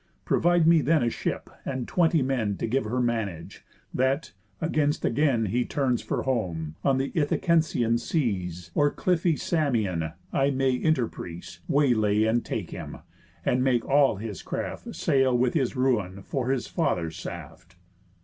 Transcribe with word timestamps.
Provide 0.25 0.65
me 0.65 0.81
then 0.81 1.03
a 1.03 1.11
ship, 1.11 1.47
and 1.63 1.87
twenty 1.87 2.23
men 2.23 2.57
To 2.57 2.65
give 2.65 2.85
her 2.85 2.99
manage, 2.99 3.63
that, 3.93 4.31
against 4.59 5.05
again 5.05 5.45
He 5.45 5.63
turns 5.63 6.01
for 6.01 6.23
home, 6.23 6.73
on 6.83 6.97
th' 6.97 7.13
Ithacensian 7.15 7.99
seas, 7.99 8.71
Or 8.73 8.89
cliffy 8.89 9.35
Samian, 9.35 10.13
I 10.33 10.49
may 10.49 10.71
interprease, 10.75 11.59
Way 11.67 11.93
lay, 11.93 12.23
and 12.25 12.43
take 12.43 12.71
him, 12.71 12.97
and 13.45 13.63
make 13.63 13.85
all 13.87 14.15
his 14.15 14.41
craft 14.41 14.95
Sail 14.95 15.37
with 15.37 15.53
his 15.53 15.75
ruin 15.75 16.23
for 16.23 16.49
his 16.49 16.65
father 16.65 17.11
saft." 17.11 17.75